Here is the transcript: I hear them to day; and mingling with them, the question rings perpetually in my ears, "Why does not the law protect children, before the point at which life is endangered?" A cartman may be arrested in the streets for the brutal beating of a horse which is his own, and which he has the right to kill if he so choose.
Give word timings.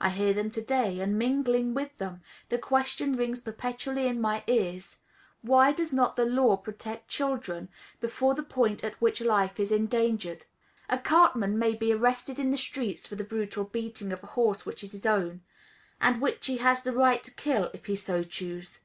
I 0.00 0.08
hear 0.08 0.32
them 0.32 0.50
to 0.52 0.62
day; 0.62 0.98
and 1.00 1.18
mingling 1.18 1.74
with 1.74 1.98
them, 1.98 2.22
the 2.48 2.56
question 2.56 3.16
rings 3.16 3.42
perpetually 3.42 4.06
in 4.06 4.18
my 4.18 4.42
ears, 4.46 5.00
"Why 5.42 5.72
does 5.74 5.92
not 5.92 6.16
the 6.16 6.24
law 6.24 6.56
protect 6.56 7.08
children, 7.10 7.68
before 8.00 8.32
the 8.34 8.42
point 8.42 8.82
at 8.82 8.98
which 8.98 9.20
life 9.20 9.60
is 9.60 9.70
endangered?" 9.70 10.46
A 10.88 10.98
cartman 10.98 11.58
may 11.58 11.74
be 11.74 11.92
arrested 11.92 12.38
in 12.38 12.50
the 12.50 12.56
streets 12.56 13.06
for 13.06 13.16
the 13.16 13.24
brutal 13.24 13.64
beating 13.64 14.10
of 14.10 14.24
a 14.24 14.28
horse 14.28 14.64
which 14.64 14.82
is 14.82 14.92
his 14.92 15.04
own, 15.04 15.42
and 16.00 16.22
which 16.22 16.46
he 16.46 16.56
has 16.56 16.82
the 16.82 16.92
right 16.92 17.22
to 17.22 17.34
kill 17.34 17.64
if 17.74 17.84
he 17.84 17.94
so 17.94 18.22
choose. 18.22 18.80